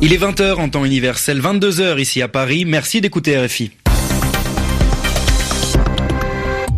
Il 0.00 0.12
est 0.12 0.18
20h 0.18 0.54
en 0.54 0.68
temps 0.68 0.84
universel, 0.84 1.40
22h 1.40 2.00
ici 2.00 2.22
à 2.22 2.28
Paris. 2.28 2.64
Merci 2.64 3.00
d'écouter 3.00 3.36
RFI. 3.36 3.72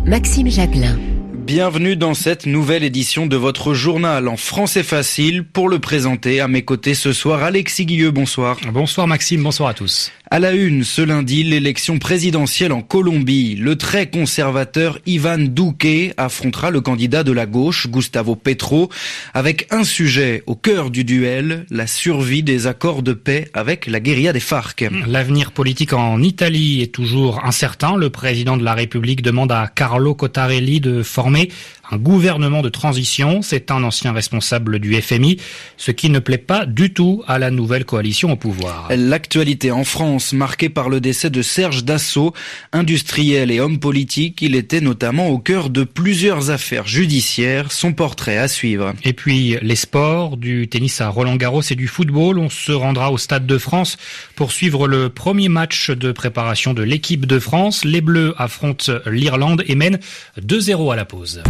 Maxime 0.03 0.49
Jacquelin. 0.49 0.97
Bienvenue 1.31 1.95
dans 1.95 2.15
cette 2.15 2.47
nouvelle 2.47 2.83
édition 2.83 3.27
de 3.27 3.35
votre 3.35 3.75
journal 3.75 4.27
en 4.27 4.37
français 4.37 4.81
facile. 4.81 5.43
Pour 5.43 5.69
le 5.69 5.77
présenter, 5.77 6.39
à 6.39 6.47
mes 6.47 6.63
côtés 6.63 6.95
ce 6.95 7.13
soir, 7.13 7.43
Alexis 7.43 7.85
Guilleux, 7.85 8.09
bonsoir. 8.09 8.57
Bonsoir 8.73 9.05
Maxime, 9.05 9.43
bonsoir 9.43 9.69
à 9.69 9.73
tous. 9.75 10.11
À 10.33 10.39
la 10.39 10.53
une, 10.53 10.85
ce 10.85 11.01
lundi, 11.01 11.43
l'élection 11.43 11.99
présidentielle 11.99 12.71
en 12.71 12.81
Colombie. 12.81 13.57
Le 13.57 13.77
très 13.77 14.09
conservateur 14.09 14.97
Ivan 15.05 15.39
Duque 15.39 16.13
affrontera 16.15 16.71
le 16.71 16.79
candidat 16.79 17.25
de 17.25 17.33
la 17.33 17.45
gauche, 17.45 17.89
Gustavo 17.89 18.37
Petro, 18.37 18.89
avec 19.33 19.67
un 19.71 19.83
sujet 19.83 20.41
au 20.47 20.55
cœur 20.55 20.89
du 20.89 21.03
duel, 21.03 21.65
la 21.69 21.85
survie 21.85 22.43
des 22.43 22.65
accords 22.65 23.03
de 23.03 23.11
paix 23.11 23.49
avec 23.53 23.87
la 23.87 23.99
guérilla 23.99 24.31
des 24.31 24.39
FARC. 24.39 24.85
L'avenir 25.05 25.51
politique 25.51 25.91
en 25.91 26.23
Italie 26.23 26.81
est 26.81 26.93
toujours 26.93 27.43
incertain. 27.43 27.97
Le 27.97 28.09
président 28.09 28.55
de 28.55 28.63
la 28.63 28.73
République 28.73 29.23
demande 29.23 29.51
à 29.51 29.67
Carlo 29.67 30.15
Cottarelli 30.15 30.79
de 30.79 31.03
former 31.03 31.49
un 31.91 31.97
gouvernement 31.97 32.61
de 32.61 32.69
transition. 32.69 33.41
C'est 33.41 33.71
un 33.71 33.83
ancien 33.83 34.11
responsable 34.13 34.79
du 34.79 34.99
FMI, 34.99 35.37
ce 35.77 35.91
qui 35.91 36.09
ne 36.09 36.19
plaît 36.19 36.37
pas 36.37 36.65
du 36.65 36.93
tout 36.93 37.23
à 37.27 37.37
la 37.37 37.51
nouvelle 37.51 37.85
coalition 37.85 38.31
au 38.31 38.35
pouvoir. 38.35 38.87
L'actualité 38.89 39.71
en 39.71 39.83
France, 39.83 40.33
marquée 40.33 40.69
par 40.69 40.89
le 40.89 40.99
décès 40.99 41.29
de 41.29 41.41
Serge 41.41 41.83
Dassault, 41.83 42.33
industriel 42.71 43.51
et 43.51 43.59
homme 43.59 43.79
politique, 43.79 44.41
il 44.41 44.55
était 44.55 44.81
notamment 44.81 45.27
au 45.27 45.37
cœur 45.37 45.69
de 45.69 45.83
plusieurs 45.83 46.49
affaires 46.49 46.87
judiciaires. 46.87 47.71
Son 47.71 47.93
portrait 47.93 48.37
à 48.37 48.47
suivre. 48.47 48.93
Et 49.03 49.13
puis 49.13 49.57
les 49.61 49.75
sports, 49.75 50.37
du 50.37 50.67
tennis 50.67 51.01
à 51.01 51.09
Roland 51.09 51.35
Garros 51.35 51.61
et 51.69 51.75
du 51.75 51.87
football. 51.87 52.39
On 52.39 52.49
se 52.49 52.71
rendra 52.71 53.11
au 53.11 53.17
Stade 53.17 53.45
de 53.45 53.57
France 53.57 53.97
pour 54.35 54.51
suivre 54.51 54.87
le 54.87 55.09
premier 55.09 55.49
match 55.49 55.91
de 55.91 56.11
préparation 56.11 56.73
de 56.73 56.83
l'équipe 56.83 57.25
de 57.25 57.39
France. 57.39 57.85
Les 57.85 58.01
Bleus 58.01 58.33
affrontent 58.37 58.93
l'Irlande 59.05 59.63
et 59.67 59.75
mènent 59.75 59.99
2-0 60.39 60.91
à 60.91 60.95
la 60.95 61.05
pause. 61.05 61.41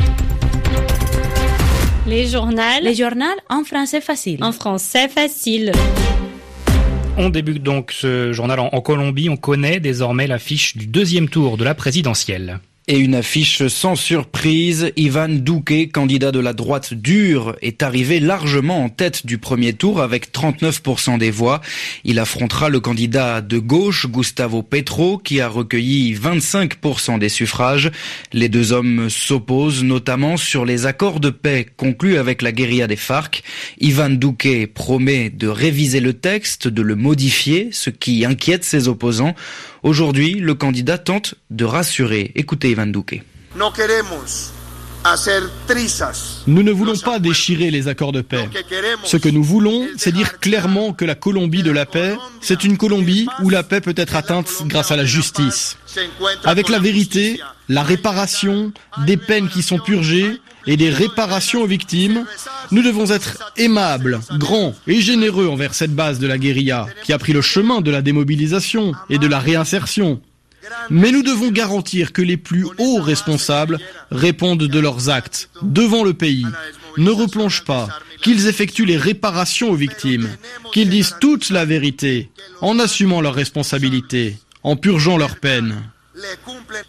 Les 2.08 2.26
journaux. 2.26 2.62
Les 2.82 2.96
journaux 2.96 3.26
en 3.50 3.64
français 3.64 4.02
facile. 4.02 4.44
En 4.44 4.52
français 4.52 5.08
facile. 5.08 5.72
On 7.16 7.30
débute 7.30 7.62
donc 7.62 7.92
ce 7.92 8.34
journal 8.34 8.60
en, 8.60 8.82
Colombie. 8.82 9.30
On 9.30 9.38
connaît 9.38 9.80
désormais 9.80 10.26
l'affiche 10.26 10.76
du 10.76 10.88
deuxième 10.88 11.30
tour 11.30 11.58
de 11.58 11.64
la 11.64 11.76
présidentielle. 11.76 12.60
Et 12.88 12.98
une 12.98 13.14
affiche 13.14 13.68
sans 13.68 13.96
surprise, 13.96 14.92
Ivan 14.96 15.30
Duque, 15.30 15.92
candidat 15.94 16.32
de 16.32 16.40
la 16.40 16.54
droite 16.54 16.96
dure, 16.96 17.56
est 17.62 17.84
arrivé 17.84 18.20
largement 18.20 18.84
en 18.84 18.90
tête 18.90 19.28
du 19.28 19.38
premier 19.38 19.74
tour 19.74 20.02
avec 20.02 20.34
39% 20.34 21.20
des 21.20 21.30
voix. 21.30 21.62
Il 22.06 22.18
affrontera 22.18 22.70
le 22.70 22.80
candidat 22.80 23.42
de 23.42 23.60
gauche, 23.60 24.08
Gustavo 24.08 24.64
Petro, 24.64 25.20
qui 25.20 25.42
a 25.42 25.48
recueilli 25.48 26.16
25% 26.16 27.20
des 27.20 27.30
suffrages. 27.30 27.92
Les 28.34 28.50
deux 28.50 28.72
hommes 28.72 29.12
s'opposent 29.12 29.84
notamment 29.84 30.36
sur 30.36 30.66
les 30.66 30.88
accords 30.88 31.20
de 31.20 31.30
paix 31.30 31.68
conclus 31.78 32.18
avec 32.18 32.42
la 32.42 32.52
guérilla 32.52 32.88
des 32.88 32.96
FARC. 32.96 33.44
Ivan 33.80 34.10
Duque 34.10 34.74
promet 34.74 35.30
de 35.30 35.48
réviser 35.48 36.00
le 36.00 36.14
texte, 36.14 36.68
de 36.68 36.82
le 36.82 36.96
modifier, 36.96 37.70
ce 37.72 37.92
qui 37.92 38.26
inquiète 38.26 38.64
ses 38.64 38.88
opposants. 38.88 39.36
Aujourd'hui, 39.84 40.36
le 40.36 40.54
candidat 40.54 41.00
tente 41.00 41.34
de 41.50 41.66
rassurer. 41.66 42.32
Écoutez 42.36 42.71
Duque. 42.76 43.24
Nous 46.48 46.64
ne 46.64 46.72
voulons 46.72 46.98
pas 46.98 47.20
déchirer 47.20 47.72
les 47.72 47.88
accords 47.88 48.12
de 48.12 48.22
paix. 48.22 48.48
Ce 49.04 49.18
que 49.18 49.30
nous 49.30 49.44
voulons, 49.44 49.88
c'est 49.98 50.12
dire 50.12 50.40
clairement 50.40 50.94
que 50.94 51.06
la 51.06 51.16
Colombie 51.16 51.64
de 51.64 51.72
la 51.72 51.86
paix, 51.86 52.16
c'est 52.40 52.64
une 52.64 52.78
Colombie 52.78 53.28
où 53.42 53.50
la 53.50 53.64
paix 53.64 53.82
peut 53.82 53.96
être 53.98 54.16
atteinte 54.16 54.50
grâce 54.66 54.92
à 54.92 54.96
la 54.96 55.06
justice. 55.06 55.78
Avec 56.44 56.70
la 56.70 56.80
vérité, 56.80 57.42
la 57.68 57.84
réparation, 57.84 58.72
des 59.06 59.18
peines 59.18 59.50
qui 59.50 59.64
sont 59.64 59.80
purgées 59.80 60.40
et 60.68 60.78
des 60.78 60.92
réparations 60.92 61.64
aux 61.64 61.68
victimes, 61.68 62.26
nous 62.70 62.84
devons 62.84 63.10
être 63.10 63.52
aimables, 63.58 64.20
grands 64.38 64.76
et 64.88 65.02
généreux 65.02 65.48
envers 65.48 65.74
cette 65.74 65.96
base 65.96 66.20
de 66.20 66.28
la 66.28 66.38
guérilla 66.38 66.86
qui 67.04 67.12
a 67.12 67.18
pris 67.18 67.34
le 67.34 67.42
chemin 67.42 67.82
de 67.82 67.90
la 67.90 68.02
démobilisation 68.04 68.94
et 69.10 69.18
de 69.18 69.28
la 69.28 69.40
réinsertion. 69.40 70.22
Mais 70.90 71.12
nous 71.12 71.24
devons 71.24 71.52
garantir 71.52 72.14
que 72.14 72.22
les 72.22 72.38
plus 72.38 72.66
hauts 72.78 73.02
responsables 73.02 73.80
répondent 74.12 74.64
de 74.64 74.80
leurs 74.80 75.10
actes 75.10 75.50
devant 75.62 76.04
le 76.04 76.14
pays, 76.14 76.46
ne 76.98 77.12
replongent 77.12 77.64
pas, 77.64 77.88
qu'ils 78.22 78.48
effectuent 78.48 78.86
les 78.86 78.98
réparations 78.98 79.72
aux 79.72 79.76
victimes, 79.76 80.30
qu'ils 80.74 80.90
disent 80.90 81.16
toute 81.20 81.50
la 81.50 81.66
vérité, 81.66 82.30
en 82.62 82.80
assumant 82.80 83.22
leurs 83.22 83.34
responsabilités, 83.34 84.38
en 84.64 84.76
purgeant 84.76 85.18
leurs 85.18 85.38
peines. 85.38 85.76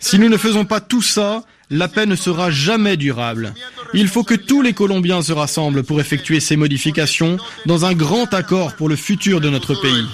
Si 0.01 0.19
nous 0.19 0.29
ne 0.29 0.37
faisons 0.37 0.65
pas 0.65 0.81
tout 0.81 1.03
ça, 1.03 1.45
la 1.71 1.89
paix 1.89 2.07
ne 2.07 2.17
sera 2.17 2.51
jamais 2.51 2.97
durable. 2.97 3.55
Il 3.95 4.09
faut 4.09 4.25
que 4.25 4.35
tous 4.35 4.61
les 4.61 4.75
Colombiens 4.75 5.23
se 5.23 5.33
rassemblent 5.33 5.85
pour 5.85 6.01
effectuer 6.01 6.41
ces 6.41 6.57
modifications 6.57 7.39
dans 7.67 7.85
un 7.87 7.95
grand 7.95 8.33
accord 8.35 8.77
pour 8.77 8.89
le 8.89 8.97
futur 8.97 9.41
de 9.41 9.49
notre 9.49 9.75
pays. 9.75 10.05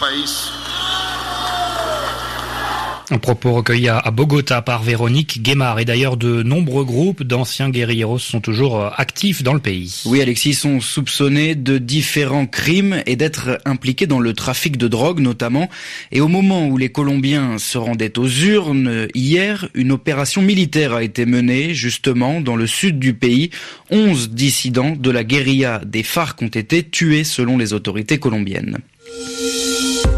Un 3.11 3.17
propos 3.17 3.53
recueilli 3.53 3.89
à 3.89 4.11
Bogota 4.11 4.61
par 4.61 4.83
Véronique 4.83 5.43
Guémard. 5.43 5.79
Et 5.79 5.87
d'ailleurs, 5.87 6.19
de 6.19 6.43
nombreux 6.43 6.85
groupes 6.85 7.23
d'anciens 7.23 7.71
guerrilleros 7.71 8.19
sont 8.19 8.41
toujours 8.41 8.79
euh, 8.79 8.91
actifs 8.99 9.43
dans 9.43 9.55
le 9.55 9.61
pays. 9.61 10.03
Oui, 10.05 10.21
Alexis, 10.21 10.53
sont 10.53 10.81
soupçonnés 10.81 11.55
de 11.55 11.79
différents 11.79 12.47
crimes 12.47 13.03
et 13.07 13.17
d'être 13.17 13.61
impliqués 13.65 14.07
dans 14.07 14.21
le 14.21 14.35
trafic 14.35 14.77
de 14.77 14.89
drogue 14.89 15.21
notamment. 15.21 15.71
Et 16.13 16.21
au 16.21 16.29
moment 16.29 16.67
où 16.67 16.77
les 16.77 16.91
Colombiens 16.91 17.57
se 17.57 17.79
rendaient 17.79 18.19
aux 18.19 18.29
urnes, 18.29 19.09
hier, 19.15 19.71
une 19.73 19.93
opération 19.93 20.43
militaire 20.43 20.93
a 20.93 21.03
été 21.03 21.25
menée 21.25 21.73
justement 21.73 22.43
dans 22.43 22.57
le 22.57 22.67
sud 22.67 22.99
du 22.99 23.15
pays. 23.15 23.49
Onze 23.91 24.29
dissidents 24.29 24.95
de 24.99 25.11
la 25.11 25.25
guérilla 25.25 25.81
des 25.87 26.03
FARC 26.03 26.43
ont 26.43 26.49
été 26.49 26.83
tués 26.83 27.25
selon 27.25 27.57
les 27.57 27.73
autorités 27.73 28.19
colombiennes. 28.19 28.79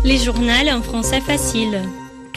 Les 0.05 0.19
journaux 0.19 0.51
en 0.73 0.83
français 0.83 1.21
facile. 1.21 1.83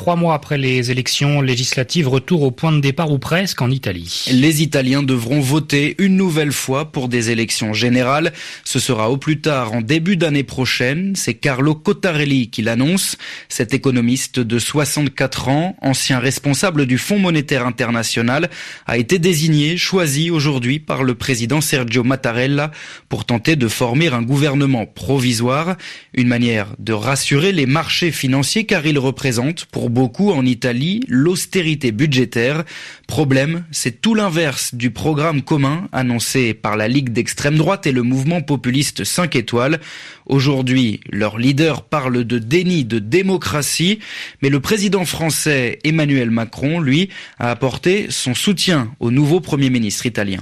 Trois 0.03 0.17
mois 0.17 0.33
après 0.33 0.57
les 0.57 0.91
élections 0.91 1.39
législatives, 1.39 2.09
retour 2.09 2.41
au 2.41 2.51
point 2.51 2.73
de 2.73 2.81
départ 2.81 3.09
ou 3.09 3.19
presque 3.19 3.61
en 3.61 3.71
Italie. 3.71 4.25
Les 4.33 4.61
Italiens 4.61 5.01
devront 5.01 5.39
voter 5.39 5.95
une 5.97 6.17
nouvelle 6.17 6.51
fois 6.51 6.91
pour 6.91 7.07
des 7.07 7.31
élections 7.31 7.71
générales. 7.71 8.33
Ce 8.65 8.79
sera 8.79 9.09
au 9.09 9.15
plus 9.15 9.39
tard 9.39 9.71
en 9.71 9.79
début 9.79 10.17
d'année 10.17 10.43
prochaine. 10.43 11.13
C'est 11.15 11.35
Carlo 11.35 11.73
Cottarelli 11.73 12.49
qui 12.49 12.61
l'annonce. 12.63 13.15
Cet 13.47 13.73
économiste 13.73 14.41
de 14.41 14.59
64 14.59 15.47
ans, 15.47 15.77
ancien 15.81 16.19
responsable 16.19 16.85
du 16.85 16.97
Fonds 16.97 17.19
monétaire 17.19 17.65
international, 17.65 18.49
a 18.85 18.97
été 18.97 19.19
désigné, 19.19 19.77
choisi 19.77 20.29
aujourd'hui 20.31 20.79
par 20.79 21.03
le 21.03 21.15
président 21.15 21.61
Sergio 21.61 22.03
Mattarella 22.03 22.71
pour 23.07 23.23
tenter 23.23 23.55
de 23.55 23.69
former 23.69 24.09
un 24.09 24.21
gouvernement 24.21 24.85
provisoire. 24.85 25.77
Une 26.13 26.27
manière 26.27 26.75
de 26.77 26.91
rassurer 26.91 27.53
les 27.53 27.67
marchés 27.67 28.11
financiers 28.11 28.65
car 28.65 28.85
il 28.85 28.99
représente 28.99 29.63
pour 29.63 29.92
beaucoup 29.93 30.31
en 30.31 30.45
Italie 30.45 31.01
l'austérité 31.07 31.91
budgétaire. 31.91 32.63
Problème, 33.07 33.63
c'est 33.71 34.01
tout 34.01 34.15
l'inverse 34.15 34.75
du 34.75 34.91
programme 34.91 35.43
commun 35.43 35.87
annoncé 35.91 36.53
par 36.53 36.75
la 36.75 36.87
Ligue 36.87 37.09
d'extrême 37.09 37.57
droite 37.57 37.87
et 37.87 37.91
le 37.91 38.01
mouvement 38.01 38.41
populiste 38.41 39.03
5 39.03 39.35
étoiles. 39.35 39.79
Aujourd'hui, 40.25 40.99
leur 41.09 41.37
leader 41.37 41.83
parle 41.83 42.23
de 42.23 42.39
déni 42.39 42.85
de 42.85 42.99
démocratie, 42.99 43.99
mais 44.41 44.49
le 44.49 44.59
président 44.59 45.05
français 45.05 45.79
Emmanuel 45.83 46.31
Macron, 46.31 46.79
lui, 46.79 47.09
a 47.37 47.51
apporté 47.51 48.07
son 48.09 48.33
soutien 48.33 48.93
au 48.99 49.11
nouveau 49.11 49.39
Premier 49.39 49.69
ministre 49.69 50.05
italien. 50.05 50.39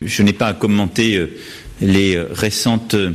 Je 0.00 0.22
n'ai 0.22 0.32
pas 0.32 0.48
à 0.48 0.54
commenter 0.54 1.16
euh, 1.16 1.30
les 1.80 2.16
euh, 2.16 2.28
récentes 2.30 2.94
euh, 2.94 3.12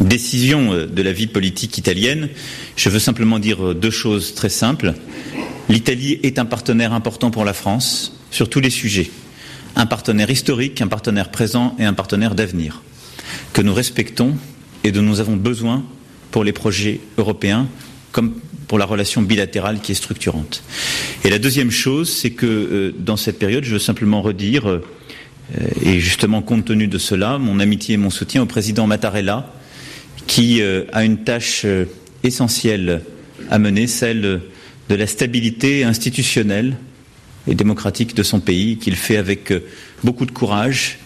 décision 0.00 0.72
euh, 0.72 0.86
de 0.86 1.02
la 1.02 1.12
vie 1.12 1.26
politique 1.26 1.78
italienne, 1.78 2.28
je 2.76 2.88
veux 2.88 2.98
simplement 2.98 3.38
dire 3.38 3.68
euh, 3.68 3.74
deux 3.74 3.90
choses 3.90 4.34
très 4.34 4.48
simples. 4.48 4.94
L'Italie 5.68 6.18
est 6.22 6.38
un 6.38 6.44
partenaire 6.44 6.92
important 6.92 7.30
pour 7.30 7.44
la 7.44 7.52
France 7.52 8.18
sur 8.30 8.48
tous 8.48 8.60
les 8.60 8.70
sujets. 8.70 9.10
Un 9.76 9.86
partenaire 9.86 10.30
historique, 10.30 10.80
un 10.80 10.88
partenaire 10.88 11.30
présent 11.30 11.76
et 11.78 11.84
un 11.84 11.94
partenaire 11.94 12.34
d'avenir 12.34 12.82
que 13.52 13.60
nous 13.60 13.74
respectons 13.74 14.36
et 14.84 14.92
dont 14.92 15.02
nous 15.02 15.20
avons 15.20 15.36
besoin 15.36 15.84
pour 16.30 16.44
les 16.44 16.52
projets 16.52 17.00
européens 17.18 17.68
comme 18.12 18.34
pour 18.66 18.78
la 18.78 18.84
relation 18.84 19.22
bilatérale 19.22 19.80
qui 19.80 19.92
est 19.92 19.94
structurante. 19.94 20.62
Et 21.24 21.30
la 21.30 21.38
deuxième 21.38 21.70
chose, 21.70 22.10
c'est 22.10 22.30
que 22.30 22.46
euh, 22.46 22.94
dans 22.98 23.16
cette 23.16 23.38
période, 23.38 23.64
je 23.64 23.72
veux 23.72 23.78
simplement 23.78 24.22
redire, 24.22 24.80
et 25.82 25.98
justement 25.98 26.42
compte 26.42 26.66
tenu 26.66 26.88
de 26.88 26.98
cela, 26.98 27.38
mon 27.38 27.58
amitié 27.58 27.94
et 27.94 27.96
mon 27.96 28.10
soutien 28.10 28.42
au 28.42 28.46
président 28.46 28.86
Mattarella, 28.86 29.50
qui 30.28 30.62
euh, 30.62 30.84
a 30.92 31.04
une 31.04 31.24
tâche 31.24 31.62
euh, 31.64 31.86
essentielle 32.22 33.02
à 33.50 33.58
mener, 33.58 33.88
celle 33.88 34.20
de 34.88 34.94
la 34.94 35.06
stabilité 35.08 35.82
institutionnelle 35.82 36.76
et 37.48 37.54
démocratique 37.54 38.14
de 38.14 38.22
son 38.22 38.38
pays, 38.38 38.76
qu'il 38.76 38.94
fait 38.94 39.16
avec 39.16 39.50
euh, 39.50 39.64
beaucoup 40.04 40.26
de 40.26 40.30
courage 40.30 40.98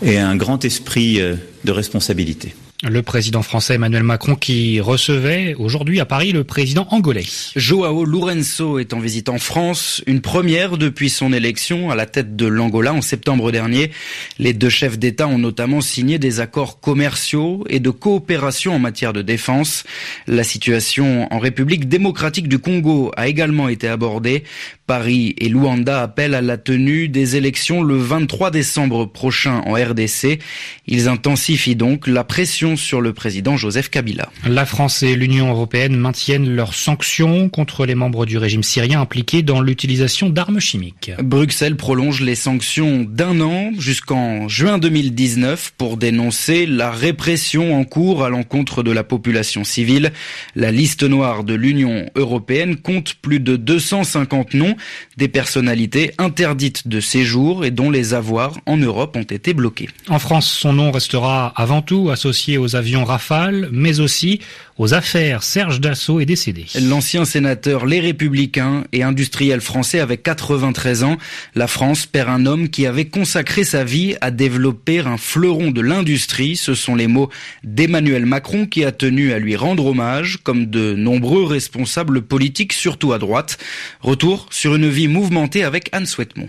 et 0.00 0.16
un 0.18 0.36
grand 0.36 0.64
esprit 0.64 1.20
de 1.64 1.72
responsabilité. 1.72 2.54
Le 2.84 3.02
président 3.02 3.42
français 3.42 3.74
Emmanuel 3.74 4.04
Macron 4.04 4.36
qui 4.36 4.80
recevait 4.80 5.56
aujourd'hui 5.58 5.98
à 5.98 6.04
Paris 6.06 6.30
le 6.30 6.44
président 6.44 6.86
angolais. 6.92 7.24
Joao 7.56 8.04
Lourenço 8.04 8.78
est 8.78 8.92
en 8.92 9.00
visite 9.00 9.28
en 9.28 9.40
France, 9.40 10.00
une 10.06 10.20
première 10.20 10.78
depuis 10.78 11.10
son 11.10 11.32
élection 11.32 11.90
à 11.90 11.96
la 11.96 12.06
tête 12.06 12.36
de 12.36 12.46
l'Angola 12.46 12.94
en 12.94 13.02
septembre 13.02 13.50
dernier. 13.50 13.90
Les 14.38 14.52
deux 14.52 14.68
chefs 14.68 14.96
d'État 14.96 15.26
ont 15.26 15.38
notamment 15.38 15.80
signé 15.80 16.20
des 16.20 16.38
accords 16.38 16.78
commerciaux 16.78 17.64
et 17.68 17.80
de 17.80 17.90
coopération 17.90 18.76
en 18.76 18.78
matière 18.78 19.12
de 19.12 19.22
défense. 19.22 19.82
La 20.28 20.44
situation 20.44 21.26
en 21.32 21.40
République 21.40 21.88
démocratique 21.88 22.46
du 22.46 22.60
Congo 22.60 23.10
a 23.16 23.26
également 23.26 23.68
été 23.68 23.88
abordée. 23.88 24.44
Paris 24.86 25.34
et 25.38 25.48
Luanda 25.48 26.00
appellent 26.00 26.34
à 26.34 26.40
la 26.40 26.56
tenue 26.56 27.08
des 27.08 27.34
élections 27.34 27.82
le 27.82 27.98
23 27.98 28.52
décembre 28.52 29.04
prochain 29.04 29.62
en 29.66 29.74
RDC. 29.74 30.38
Ils 30.86 31.08
intensifient 31.08 31.76
donc 31.76 32.06
la 32.06 32.24
pression 32.24 32.67
sur 32.76 33.00
le 33.00 33.12
président 33.12 33.56
Joseph 33.56 33.90
Kabila. 33.90 34.30
La 34.46 34.66
France 34.66 35.02
et 35.02 35.14
l'Union 35.14 35.50
européenne 35.50 35.96
maintiennent 35.96 36.54
leurs 36.54 36.74
sanctions 36.74 37.48
contre 37.48 37.86
les 37.86 37.94
membres 37.94 38.26
du 38.26 38.38
régime 38.38 38.62
syrien 38.62 39.00
impliqués 39.00 39.42
dans 39.42 39.60
l'utilisation 39.60 40.28
d'armes 40.28 40.60
chimiques. 40.60 41.12
Bruxelles 41.22 41.76
prolonge 41.76 42.20
les 42.20 42.34
sanctions 42.34 43.06
d'un 43.08 43.40
an 43.40 43.70
jusqu'en 43.78 44.48
juin 44.48 44.78
2019 44.78 45.72
pour 45.76 45.96
dénoncer 45.96 46.66
la 46.66 46.90
répression 46.90 47.78
en 47.78 47.84
cours 47.84 48.24
à 48.24 48.28
l'encontre 48.28 48.82
de 48.82 48.90
la 48.90 49.04
population 49.04 49.64
civile. 49.64 50.12
La 50.54 50.70
liste 50.70 51.02
noire 51.02 51.44
de 51.44 51.54
l'Union 51.54 52.10
européenne 52.14 52.76
compte 52.76 53.14
plus 53.14 53.40
de 53.40 53.56
250 53.56 54.54
noms 54.54 54.76
des 55.16 55.28
personnalités 55.28 56.12
interdites 56.18 56.88
de 56.88 57.00
séjour 57.00 57.64
et 57.64 57.70
dont 57.70 57.90
les 57.90 58.14
avoirs 58.14 58.58
en 58.66 58.76
Europe 58.76 59.16
ont 59.16 59.22
été 59.22 59.54
bloqués. 59.54 59.88
En 60.08 60.18
France, 60.18 60.50
son 60.50 60.72
nom 60.72 60.90
restera 60.90 61.52
avant 61.56 61.82
tout 61.82 62.10
associé 62.10 62.57
aux 62.58 62.76
avions 62.76 63.04
Rafale, 63.04 63.68
mais 63.72 64.00
aussi 64.00 64.40
aux 64.76 64.94
affaires. 64.94 65.42
Serge 65.42 65.80
Dassault 65.80 66.20
est 66.20 66.26
décédé. 66.26 66.66
L'ancien 66.80 67.24
sénateur 67.24 67.86
Les 67.86 68.00
Républicains 68.00 68.84
et 68.92 69.02
industriel 69.02 69.60
français 69.60 70.00
avec 70.00 70.22
93 70.22 71.04
ans, 71.04 71.16
la 71.54 71.66
France 71.66 72.06
perd 72.06 72.28
un 72.28 72.46
homme 72.46 72.68
qui 72.68 72.86
avait 72.86 73.06
consacré 73.06 73.64
sa 73.64 73.84
vie 73.84 74.16
à 74.20 74.30
développer 74.30 75.00
un 75.00 75.16
fleuron 75.16 75.70
de 75.70 75.80
l'industrie. 75.80 76.56
Ce 76.56 76.74
sont 76.74 76.94
les 76.94 77.06
mots 77.06 77.30
d'Emmanuel 77.64 78.26
Macron 78.26 78.66
qui 78.66 78.84
a 78.84 78.92
tenu 78.92 79.32
à 79.32 79.38
lui 79.38 79.56
rendre 79.56 79.86
hommage, 79.86 80.38
comme 80.42 80.66
de 80.66 80.94
nombreux 80.94 81.44
responsables 81.44 82.22
politiques, 82.22 82.72
surtout 82.72 83.12
à 83.12 83.18
droite. 83.18 83.58
Retour 84.00 84.46
sur 84.50 84.74
une 84.74 84.88
vie 84.88 85.08
mouvementée 85.08 85.64
avec 85.64 85.88
Anne 85.92 86.06
Souhaitemont. 86.06 86.48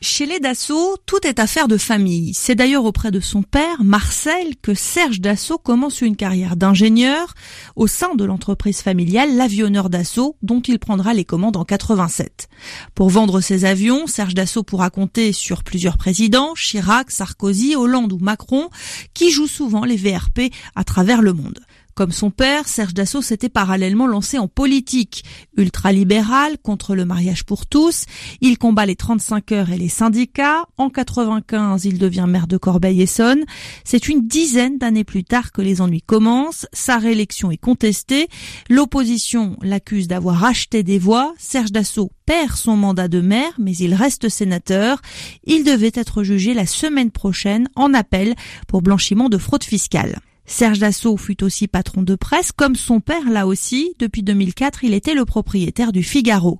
Chez 0.00 0.26
les 0.26 0.38
Dassault, 0.38 0.96
tout 1.06 1.26
est 1.26 1.40
affaire 1.40 1.66
de 1.66 1.76
famille. 1.76 2.32
C'est 2.32 2.54
d'ailleurs 2.54 2.84
auprès 2.84 3.10
de 3.10 3.18
son 3.18 3.42
père, 3.42 3.82
Marcel, 3.82 4.54
que 4.62 4.72
Serge 4.72 5.20
Dassault 5.20 5.58
commence 5.58 6.02
une 6.02 6.14
carrière 6.14 6.54
d'ingénieur 6.54 7.34
au 7.74 7.88
sein 7.88 8.14
de 8.14 8.24
l'entreprise 8.24 8.80
familiale 8.80 9.36
L'Avionneur 9.36 9.90
Dassault, 9.90 10.36
dont 10.40 10.60
il 10.60 10.78
prendra 10.78 11.14
les 11.14 11.24
commandes 11.24 11.56
en 11.56 11.64
87. 11.64 12.48
Pour 12.94 13.10
vendre 13.10 13.40
ses 13.40 13.64
avions, 13.64 14.06
Serge 14.06 14.34
Dassault 14.34 14.62
pourra 14.62 14.90
compter 14.90 15.32
sur 15.32 15.64
plusieurs 15.64 15.98
présidents, 15.98 16.54
Chirac, 16.54 17.10
Sarkozy, 17.10 17.74
Hollande 17.74 18.12
ou 18.12 18.18
Macron, 18.18 18.70
qui 19.14 19.32
jouent 19.32 19.48
souvent 19.48 19.84
les 19.84 19.96
VRP 19.96 20.52
à 20.76 20.84
travers 20.84 21.22
le 21.22 21.32
monde. 21.32 21.58
Comme 21.98 22.12
son 22.12 22.30
père, 22.30 22.68
Serge 22.68 22.94
Dassault 22.94 23.22
s'était 23.22 23.48
parallèlement 23.48 24.06
lancé 24.06 24.38
en 24.38 24.46
politique. 24.46 25.24
Ultralibéral, 25.56 26.56
contre 26.56 26.94
le 26.94 27.04
mariage 27.04 27.44
pour 27.44 27.66
tous, 27.66 28.04
il 28.40 28.56
combat 28.56 28.86
les 28.86 28.94
35 28.94 29.50
heures 29.50 29.70
et 29.70 29.78
les 29.78 29.88
syndicats. 29.88 30.66
En 30.76 30.90
95, 30.90 31.86
il 31.86 31.98
devient 31.98 32.26
maire 32.28 32.46
de 32.46 32.56
Corbeil-Essonne. 32.56 33.42
C'est 33.82 34.08
une 34.08 34.28
dizaine 34.28 34.78
d'années 34.78 35.02
plus 35.02 35.24
tard 35.24 35.50
que 35.50 35.60
les 35.60 35.80
ennuis 35.80 36.00
commencent. 36.00 36.66
Sa 36.72 36.98
réélection 36.98 37.50
est 37.50 37.56
contestée. 37.56 38.28
L'opposition 38.70 39.56
l'accuse 39.60 40.06
d'avoir 40.06 40.44
acheté 40.44 40.84
des 40.84 41.00
voix. 41.00 41.34
Serge 41.36 41.72
Dassault 41.72 42.12
perd 42.26 42.54
son 42.54 42.76
mandat 42.76 43.08
de 43.08 43.20
maire, 43.20 43.54
mais 43.58 43.74
il 43.74 43.94
reste 43.94 44.28
sénateur. 44.28 45.02
Il 45.42 45.64
devait 45.64 45.90
être 45.94 46.22
jugé 46.22 46.54
la 46.54 46.66
semaine 46.66 47.10
prochaine 47.10 47.68
en 47.74 47.92
appel 47.92 48.36
pour 48.68 48.82
blanchiment 48.82 49.28
de 49.28 49.38
fraude 49.38 49.64
fiscale. 49.64 50.20
Serge 50.50 50.78
Dassault 50.78 51.18
fut 51.18 51.44
aussi 51.44 51.68
patron 51.68 52.02
de 52.02 52.14
presse, 52.14 52.52
comme 52.52 52.74
son 52.74 53.00
père 53.00 53.28
là 53.28 53.46
aussi. 53.46 53.94
Depuis 53.98 54.22
2004, 54.22 54.82
il 54.82 54.94
était 54.94 55.12
le 55.12 55.26
propriétaire 55.26 55.92
du 55.92 56.02
Figaro. 56.02 56.58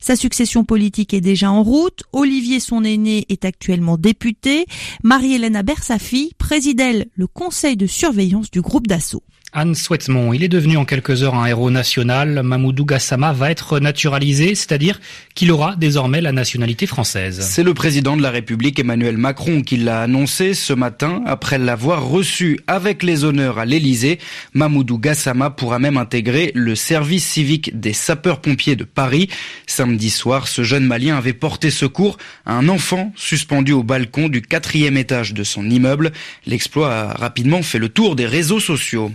Sa 0.00 0.16
succession 0.16 0.64
politique 0.64 1.14
est 1.14 1.20
déjà 1.20 1.50
en 1.50 1.62
route. 1.62 2.02
Olivier, 2.12 2.58
son 2.58 2.82
aîné, 2.82 3.26
est 3.28 3.44
actuellement 3.44 3.96
député. 3.96 4.66
Marie-Hélène 5.04 5.54
Aber, 5.54 5.82
sa 5.82 6.00
fille, 6.00 6.32
préside 6.36 6.80
elle 6.80 7.06
le 7.14 7.28
conseil 7.28 7.76
de 7.76 7.86
surveillance 7.86 8.50
du 8.50 8.60
groupe 8.60 8.88
Dassault. 8.88 9.22
Anne 9.54 9.74
Souhaitemont, 9.74 10.34
il 10.34 10.44
est 10.44 10.48
devenu 10.48 10.76
en 10.76 10.84
quelques 10.84 11.22
heures 11.22 11.34
un 11.34 11.46
héros 11.46 11.70
national. 11.70 12.42
Mamoudou 12.42 12.84
Gassama 12.84 13.32
va 13.32 13.50
être 13.50 13.80
naturalisé, 13.80 14.54
c'est-à-dire 14.54 15.00
qu'il 15.34 15.50
aura 15.50 15.74
désormais 15.74 16.20
la 16.20 16.32
nationalité 16.32 16.86
française. 16.86 17.40
C'est 17.40 17.62
le 17.62 17.72
président 17.72 18.14
de 18.14 18.20
la 18.20 18.30
République 18.30 18.78
Emmanuel 18.78 19.16
Macron 19.16 19.62
qui 19.62 19.78
l'a 19.78 20.02
annoncé 20.02 20.52
ce 20.52 20.74
matin 20.74 21.22
après 21.24 21.56
l'avoir 21.56 22.06
reçu 22.06 22.60
avec 22.66 23.02
les 23.02 23.24
honneurs 23.24 23.58
à 23.58 23.64
l'Élysée. 23.64 24.18
Mamoudou 24.52 24.98
Gassama 24.98 25.48
pourra 25.48 25.78
même 25.78 25.96
intégrer 25.96 26.52
le 26.54 26.74
service 26.74 27.26
civique 27.26 27.78
des 27.80 27.94
sapeurs-pompiers 27.94 28.76
de 28.76 28.84
Paris. 28.84 29.30
Samedi 29.66 30.10
soir, 30.10 30.46
ce 30.46 30.62
jeune 30.62 30.84
Malien 30.84 31.16
avait 31.16 31.32
porté 31.32 31.70
secours 31.70 32.18
à 32.44 32.52
un 32.52 32.68
enfant 32.68 33.14
suspendu 33.16 33.72
au 33.72 33.82
balcon 33.82 34.28
du 34.28 34.42
quatrième 34.42 34.98
étage 34.98 35.32
de 35.32 35.42
son 35.42 35.70
immeuble. 35.70 36.12
L'exploit 36.44 36.92
a 36.92 37.14
rapidement 37.14 37.62
fait 37.62 37.78
le 37.78 37.88
tour 37.88 38.14
des 38.14 38.26
réseaux 38.26 38.60
sociaux. 38.60 39.10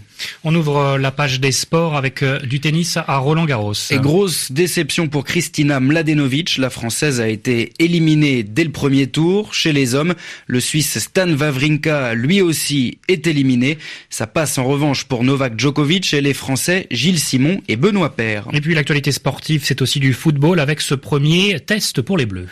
On 0.46 0.54
ouvre 0.56 0.78
euh, 0.78 0.98
la 0.98 1.12
page 1.12 1.40
des 1.40 1.54
sports 1.54 1.96
avec 1.96 2.22
euh, 2.22 2.38
du 2.40 2.60
tennis 2.60 2.98
à 2.98 3.18
Roland 3.18 3.46
Garros. 3.46 3.72
Et 3.92 3.98
grosse 3.98 4.52
déception 4.52 5.08
pour 5.08 5.24
Kristina 5.24 5.80
Mladenovic. 5.80 6.58
La 6.58 6.70
Française 6.70 7.22
a 7.22 7.30
été 7.30 7.72
éliminée 7.80 8.44
dès 8.44 8.66
le 8.66 8.70
premier 8.70 9.08
tour. 9.08 9.54
Chez 9.54 9.72
les 9.72 9.96
hommes, 9.96 10.16
le 10.48 10.60
Suisse 10.60 11.00
Stan 11.00 11.30
Wawrinka, 11.30 12.14
lui 12.14 12.42
aussi, 12.42 12.98
est 13.08 13.26
éliminé. 13.26 13.78
Ça 14.10 14.28
passe 14.28 14.58
en 14.58 14.66
revanche 14.66 15.06
pour 15.06 15.24
Novak 15.24 15.58
Djokovic 15.58 16.14
et 16.14 16.20
les 16.20 16.34
Français 16.34 16.88
Gilles 16.92 17.22
Simon 17.22 17.62
et 17.70 17.78
Benoît 17.78 18.14
Paire. 18.14 18.50
Et 18.52 18.60
puis 18.60 18.76
l'actualité 18.76 19.14
sportive, 19.14 19.62
c'est 19.64 19.82
aussi 19.82 20.02
du 20.02 20.12
football 20.12 20.60
avec 20.60 20.82
ce 20.82 20.94
premier 20.94 21.58
test 21.62 22.02
pour 22.02 22.18
les 22.18 22.26
Bleus. 22.26 22.48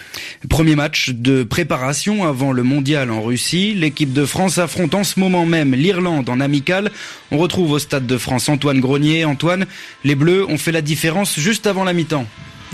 Premier 0.50 0.78
match 0.78 1.10
de 1.10 1.44
préparation 1.44 2.24
avant 2.24 2.54
le 2.54 2.64
mondial 2.64 3.12
en 3.12 3.22
Russie. 3.22 3.74
L'équipe 3.74 4.14
de 4.14 4.24
France 4.24 4.60
affronte 4.60 4.96
en 4.96 5.04
ce 5.04 5.20
moment 5.20 5.46
même 5.46 5.76
l'Irlande 5.76 6.30
en 6.30 6.40
amical. 6.40 6.90
On 7.32 7.38
retrouve 7.38 7.81
Stade 7.82 8.08
de 8.08 8.18
France 8.18 8.48
Antoine 8.50 8.80
Grenier. 8.80 9.26
Antoine, 9.26 9.66
les 10.04 10.16
Bleus 10.16 10.46
ont 10.48 10.58
fait 10.58 10.72
la 10.72 10.82
différence 10.82 11.40
juste 11.40 11.68
avant 11.68 11.84
la 11.84 11.94
mi-temps. 11.94 12.26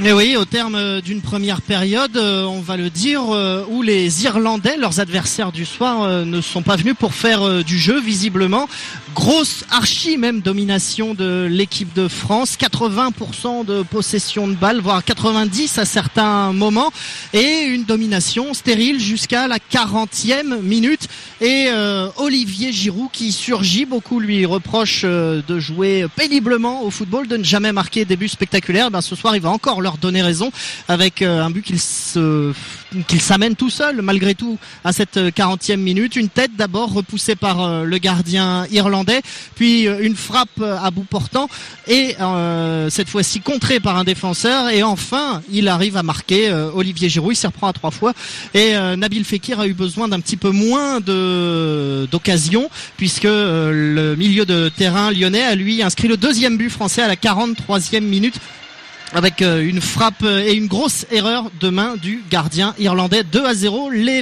Et 0.06 0.14
oui, 0.14 0.38
au 0.38 0.46
terme 0.46 1.02
d'une 1.02 1.22
première 1.22 1.64
période, 1.64 2.18
euh, 2.18 2.44
on 2.44 2.62
va 2.62 2.78
le 2.78 2.92
dire, 2.92 3.34
euh, 3.34 3.66
où 3.68 3.82
les 3.82 4.26
Irlandais, 4.26 4.78
leurs 4.78 5.00
adversaires 5.00 5.52
du 5.52 5.66
soir, 5.66 6.04
euh, 6.04 6.24
ne 6.24 6.40
sont 6.40 6.62
pas 6.62 6.76
venus 6.76 6.94
pour 7.00 7.16
faire 7.16 7.64
du 7.64 7.80
jeu, 7.80 8.00
visiblement. 8.00 8.70
Grosse 9.18 9.66
archi 9.72 10.16
même 10.16 10.42
domination 10.42 11.16
de 11.16 11.48
l'équipe 11.50 11.92
de 11.96 12.08
France, 12.08 12.56
80% 12.56 13.66
de 13.66 13.82
possession 13.82 14.48
de 14.48 14.54
balles, 14.54 14.80
voire 14.80 15.04
90 15.04 15.80
à 15.80 15.86
certains 15.86 16.54
moments, 16.54 16.92
et 17.34 17.64
une 17.64 17.84
domination 17.84 18.54
stérile 18.54 19.00
jusqu'à 19.00 19.48
la 19.48 19.58
40e 19.58 20.62
minute. 20.62 21.08
Et 21.42 21.68
Olivier 22.18 22.72
Giroud 22.72 23.10
qui 23.12 23.32
surgit, 23.32 23.86
beaucoup 23.86 24.20
lui 24.20 24.46
reproche 24.46 25.04
de 25.04 25.60
jouer 25.60 26.06
péniblement 26.16 26.84
au 26.84 26.92
football, 26.92 27.28
de 27.28 27.38
ne 27.38 27.44
jamais 27.44 27.72
marquer 27.72 28.06
des 28.06 28.18
buts 28.18 28.30
spectaculaires. 28.30 28.92
Ben, 28.92 29.02
ce 29.02 29.16
soir, 29.16 29.36
il 29.36 29.42
va 29.42 29.50
encore 29.50 29.82
leur 29.82 29.98
donner 29.98 30.22
raison 30.22 30.52
avec 30.88 31.24
euh, 31.24 31.42
un 31.42 31.50
but 31.50 31.64
qu'il 31.64 31.80
se 31.80 32.54
qu'il 33.08 33.22
s'amène 33.22 33.56
tout 33.56 33.70
seul 33.70 34.02
malgré 34.02 34.36
tout 34.36 34.58
à 34.84 34.94
cette 34.94 35.18
40e 35.18 35.78
minute. 35.78 36.16
Une 36.16 36.30
tête 36.30 36.52
d'abord 36.56 36.94
repoussée 36.94 37.36
par 37.36 37.62
euh, 37.62 37.84
le 37.84 37.98
gardien 37.98 38.66
irlandais, 38.72 39.22
puis 39.56 39.88
euh, 39.88 40.00
une 40.02 40.16
frappe 40.16 40.62
à 40.62 40.90
bout 40.92 41.04
portant 41.04 41.50
et 41.88 42.16
cette 42.90 43.10
fois-ci 43.10 43.40
contrée 43.42 43.80
par 43.80 43.98
un 43.98 44.04
défenseur 44.04 44.70
et 44.70 44.84
enfin 44.84 45.42
il 45.52 45.68
arrive 45.68 45.98
à 45.98 46.04
marquer 46.04 46.52
Olivier 46.52 47.10
Giroud. 47.10 47.34
Il 47.34 47.36
s'y 47.36 47.48
reprend 47.48 47.68
à 47.68 47.74
trois 47.74 47.92
fois 47.92 48.14
et 48.54 48.74
Nabil 48.98 49.24
Fekir 49.24 49.60
a 49.60 49.68
eu 49.68 49.74
besoin 49.74 50.08
d'un 50.08 50.20
petit 50.20 50.38
peu 50.38 50.50
moins 50.50 51.00
de 51.00 52.08
d'occasion 52.12 52.70
puisque 52.98 53.24
le 53.24 54.16
milieu 54.16 54.46
de 54.46 54.70
terrain 54.70 55.12
lyonnais 55.12 55.44
a 55.44 55.56
lui 55.56 55.82
inscrit 55.82 56.08
le 56.08 56.18
deuxième 56.18 56.58
but 56.58 56.70
français 56.70 57.02
à 57.02 57.08
la 57.08 57.16
43e 57.16 58.02
minute 58.02 58.40
avec 59.14 59.42
euh, 59.42 59.68
une 59.68 59.82
frappe 59.82 60.24
euh, 60.24 60.44
et 60.44 60.54
une 60.54 60.68
grosse 60.68 61.06
erreur 61.12 61.50
de 61.60 61.70
main 61.70 61.96
du 61.96 62.24
gardien 62.30 62.74
irlandais. 62.78 63.24
2 63.24 63.46
à 63.46 63.54
0 63.54 63.90
les 63.92 64.22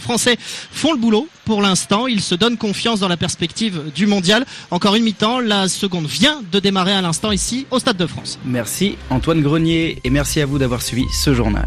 Français 0.00 0.36
font 0.40 0.92
le 0.92 0.98
boulot 0.98 1.28
pour 1.44 1.62
l'instant. 1.62 2.06
Ils 2.06 2.20
se 2.20 2.34
donnent 2.34 2.56
confiance 2.56 3.00
dans 3.00 3.08
la 3.08 3.16
perspective 3.16 3.90
du 3.94 4.06
mondial. 4.06 4.44
Encore 4.70 4.94
une 4.94 5.04
mi-temps. 5.04 5.40
La 5.40 5.68
seconde 5.68 6.06
vient 6.06 6.42
de 6.50 6.60
démarrer 6.60 6.92
à 6.92 7.02
l'instant 7.02 7.32
ici 7.32 7.66
au 7.70 7.78
Stade 7.78 7.96
de 7.96 8.06
France. 8.06 8.38
Merci 8.44 8.96
Antoine 9.10 9.42
Grenier. 9.42 9.98
Et 10.04 10.10
merci 10.10 10.40
à 10.40 10.46
vous 10.46 10.58
d'avoir 10.58 10.82
suivi 10.82 11.04
ce 11.12 11.34
journal 11.34 11.66